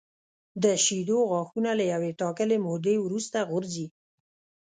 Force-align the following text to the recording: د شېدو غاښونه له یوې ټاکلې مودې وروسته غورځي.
د 0.63 0.65
شېدو 0.85 1.17
غاښونه 1.31 1.71
له 1.79 1.85
یوې 1.93 2.11
ټاکلې 2.21 2.57
مودې 2.65 2.95
وروسته 3.01 3.37
غورځي. 3.49 3.87